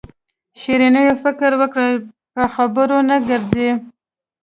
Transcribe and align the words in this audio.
شیرینو 0.61 1.03
فکر 1.23 1.51
وکړ 1.61 1.89
په 2.33 2.43
خبرو 2.55 2.97
نه 3.09 3.17
ګرځي. 3.27 3.69